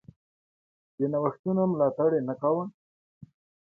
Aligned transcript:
د 0.97 1.01
نوښتونو 1.11 1.61
ملاتړ 1.71 2.09
یې 2.15 2.21
نه 2.29 2.33
کاوه. 2.41 2.65